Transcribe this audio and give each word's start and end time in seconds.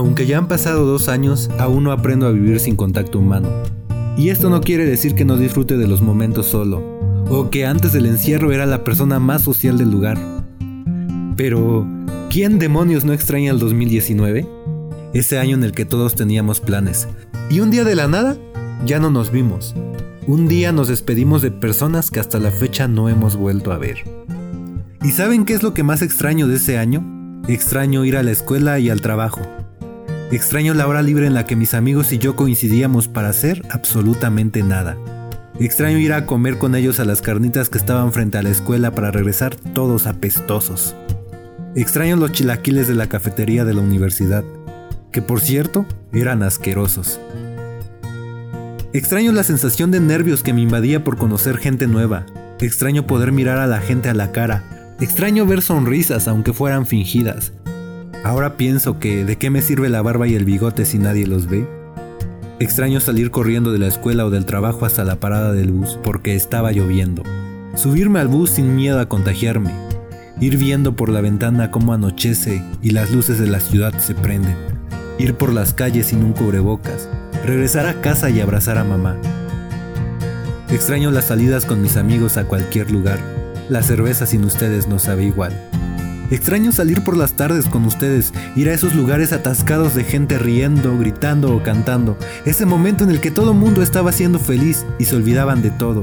Aunque 0.00 0.24
ya 0.24 0.38
han 0.38 0.48
pasado 0.48 0.86
dos 0.86 1.10
años, 1.10 1.50
aún 1.58 1.84
no 1.84 1.92
aprendo 1.92 2.26
a 2.26 2.30
vivir 2.30 2.58
sin 2.58 2.74
contacto 2.74 3.18
humano. 3.18 3.50
Y 4.16 4.30
esto 4.30 4.48
no 4.48 4.62
quiere 4.62 4.86
decir 4.86 5.14
que 5.14 5.26
no 5.26 5.36
disfrute 5.36 5.76
de 5.76 5.86
los 5.86 6.00
momentos 6.00 6.46
solo, 6.46 6.78
o 7.28 7.50
que 7.50 7.66
antes 7.66 7.92
del 7.92 8.06
encierro 8.06 8.50
era 8.50 8.64
la 8.64 8.82
persona 8.82 9.18
más 9.18 9.42
social 9.42 9.76
del 9.76 9.90
lugar. 9.90 10.18
Pero, 11.36 11.86
¿quién 12.30 12.58
demonios 12.58 13.04
no 13.04 13.12
extraña 13.12 13.50
el 13.50 13.58
2019? 13.58 14.48
Ese 15.12 15.38
año 15.38 15.54
en 15.56 15.64
el 15.64 15.72
que 15.72 15.84
todos 15.84 16.14
teníamos 16.14 16.60
planes. 16.60 17.06
Y 17.50 17.60
un 17.60 17.70
día 17.70 17.84
de 17.84 17.94
la 17.94 18.08
nada, 18.08 18.38
ya 18.86 19.00
no 19.00 19.10
nos 19.10 19.30
vimos. 19.30 19.74
Un 20.26 20.48
día 20.48 20.72
nos 20.72 20.88
despedimos 20.88 21.42
de 21.42 21.50
personas 21.50 22.10
que 22.10 22.20
hasta 22.20 22.38
la 22.38 22.50
fecha 22.50 22.88
no 22.88 23.10
hemos 23.10 23.36
vuelto 23.36 23.70
a 23.70 23.76
ver. 23.76 23.98
¿Y 25.02 25.10
saben 25.10 25.44
qué 25.44 25.52
es 25.52 25.62
lo 25.62 25.74
que 25.74 25.82
más 25.82 26.00
extraño 26.00 26.48
de 26.48 26.56
ese 26.56 26.78
año? 26.78 27.04
Extraño 27.48 28.06
ir 28.06 28.16
a 28.16 28.22
la 28.22 28.30
escuela 28.30 28.78
y 28.78 28.88
al 28.88 29.02
trabajo. 29.02 29.42
Extraño 30.32 30.74
la 30.74 30.86
hora 30.86 31.02
libre 31.02 31.26
en 31.26 31.34
la 31.34 31.44
que 31.44 31.56
mis 31.56 31.74
amigos 31.74 32.12
y 32.12 32.18
yo 32.18 32.36
coincidíamos 32.36 33.08
para 33.08 33.30
hacer 33.30 33.64
absolutamente 33.68 34.62
nada. 34.62 34.96
Extraño 35.58 35.98
ir 35.98 36.12
a 36.12 36.24
comer 36.24 36.56
con 36.56 36.76
ellos 36.76 37.00
a 37.00 37.04
las 37.04 37.20
carnitas 37.20 37.68
que 37.68 37.78
estaban 37.78 38.12
frente 38.12 38.38
a 38.38 38.42
la 38.42 38.50
escuela 38.50 38.92
para 38.92 39.10
regresar 39.10 39.56
todos 39.56 40.06
apestosos. 40.06 40.94
Extraño 41.74 42.14
los 42.14 42.30
chilaquiles 42.30 42.86
de 42.86 42.94
la 42.94 43.08
cafetería 43.08 43.64
de 43.64 43.74
la 43.74 43.80
universidad, 43.80 44.44
que 45.10 45.20
por 45.20 45.40
cierto 45.40 45.84
eran 46.12 46.44
asquerosos. 46.44 47.20
Extraño 48.92 49.32
la 49.32 49.42
sensación 49.42 49.90
de 49.90 49.98
nervios 49.98 50.44
que 50.44 50.52
me 50.52 50.62
invadía 50.62 51.02
por 51.02 51.16
conocer 51.16 51.56
gente 51.56 51.88
nueva. 51.88 52.24
Extraño 52.60 53.04
poder 53.04 53.32
mirar 53.32 53.58
a 53.58 53.66
la 53.66 53.80
gente 53.80 54.08
a 54.08 54.14
la 54.14 54.30
cara. 54.30 54.94
Extraño 55.00 55.44
ver 55.44 55.60
sonrisas 55.60 56.28
aunque 56.28 56.52
fueran 56.52 56.86
fingidas. 56.86 57.52
Ahora 58.22 58.58
pienso 58.58 58.98
que 58.98 59.24
¿de 59.24 59.38
qué 59.38 59.48
me 59.48 59.62
sirve 59.62 59.88
la 59.88 60.02
barba 60.02 60.28
y 60.28 60.34
el 60.34 60.44
bigote 60.44 60.84
si 60.84 60.98
nadie 60.98 61.26
los 61.26 61.48
ve? 61.48 61.66
Extraño 62.58 63.00
salir 63.00 63.30
corriendo 63.30 63.72
de 63.72 63.78
la 63.78 63.86
escuela 63.86 64.26
o 64.26 64.30
del 64.30 64.44
trabajo 64.44 64.84
hasta 64.84 65.04
la 65.04 65.16
parada 65.16 65.52
del 65.54 65.72
bus 65.72 65.98
porque 66.04 66.36
estaba 66.36 66.70
lloviendo. 66.70 67.22
Subirme 67.74 68.20
al 68.20 68.28
bus 68.28 68.50
sin 68.50 68.76
miedo 68.76 69.00
a 69.00 69.08
contagiarme. 69.08 69.72
Ir 70.38 70.58
viendo 70.58 70.94
por 70.96 71.08
la 71.08 71.22
ventana 71.22 71.70
cómo 71.70 71.94
anochece 71.94 72.62
y 72.82 72.90
las 72.90 73.10
luces 73.10 73.38
de 73.38 73.46
la 73.46 73.60
ciudad 73.60 73.98
se 73.98 74.14
prenden. 74.14 74.56
Ir 75.18 75.34
por 75.34 75.54
las 75.54 75.72
calles 75.72 76.08
sin 76.08 76.22
un 76.22 76.34
cubrebocas. 76.34 77.08
Regresar 77.46 77.86
a 77.86 78.02
casa 78.02 78.28
y 78.28 78.40
abrazar 78.40 78.76
a 78.76 78.84
mamá. 78.84 79.16
Extraño 80.70 81.10
las 81.10 81.28
salidas 81.28 81.64
con 81.64 81.80
mis 81.80 81.96
amigos 81.96 82.36
a 82.36 82.44
cualquier 82.44 82.90
lugar. 82.90 83.18
La 83.70 83.82
cerveza 83.82 84.26
sin 84.26 84.44
ustedes 84.44 84.88
no 84.88 84.98
sabe 84.98 85.24
igual. 85.24 85.52
Extraño 86.30 86.70
salir 86.70 87.02
por 87.02 87.16
las 87.16 87.32
tardes 87.32 87.66
con 87.66 87.84
ustedes, 87.84 88.32
ir 88.54 88.68
a 88.68 88.72
esos 88.72 88.94
lugares 88.94 89.32
atascados 89.32 89.96
de 89.96 90.04
gente 90.04 90.38
riendo, 90.38 90.96
gritando 90.96 91.52
o 91.56 91.62
cantando, 91.64 92.16
ese 92.44 92.66
momento 92.66 93.02
en 93.02 93.10
el 93.10 93.20
que 93.20 93.32
todo 93.32 93.50
el 93.50 93.58
mundo 93.58 93.82
estaba 93.82 94.12
siendo 94.12 94.38
feliz 94.38 94.86
y 95.00 95.06
se 95.06 95.16
olvidaban 95.16 95.60
de 95.60 95.72
todo. 95.72 96.02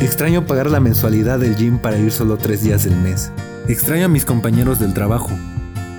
Extraño 0.00 0.46
pagar 0.46 0.68
la 0.68 0.80
mensualidad 0.80 1.38
del 1.38 1.54
gym 1.54 1.78
para 1.78 1.96
ir 1.96 2.10
solo 2.10 2.36
tres 2.38 2.62
días 2.62 2.84
del 2.84 2.96
mes. 2.96 3.30
Extraño 3.68 4.06
a 4.06 4.08
mis 4.08 4.24
compañeros 4.24 4.80
del 4.80 4.94
trabajo, 4.94 5.30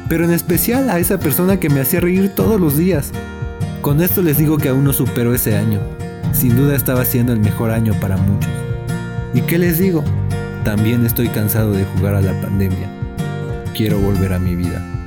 pero 0.09 0.25
en 0.25 0.31
especial 0.31 0.89
a 0.89 0.99
esa 0.99 1.17
persona 1.17 1.57
que 1.57 1.69
me 1.69 1.79
hacía 1.79 2.01
reír 2.01 2.33
todos 2.35 2.59
los 2.59 2.77
días. 2.77 3.11
Con 3.81 4.01
esto 4.01 4.21
les 4.21 4.37
digo 4.37 4.57
que 4.57 4.67
aún 4.67 4.83
no 4.83 4.91
supero 4.91 5.33
ese 5.33 5.55
año. 5.55 5.79
Sin 6.33 6.57
duda 6.57 6.75
estaba 6.75 7.05
siendo 7.05 7.31
el 7.31 7.39
mejor 7.39 7.71
año 7.71 7.93
para 8.01 8.17
muchos. 8.17 8.51
¿Y 9.33 9.41
qué 9.41 9.57
les 9.57 9.79
digo? 9.79 10.03
También 10.65 11.05
estoy 11.05 11.29
cansado 11.29 11.71
de 11.71 11.85
jugar 11.85 12.15
a 12.15 12.21
la 12.21 12.33
pandemia 12.41 12.89
quiero 13.73 13.99
volver 13.99 14.33
a 14.33 14.39
mi 14.39 14.55
vida. 14.55 14.98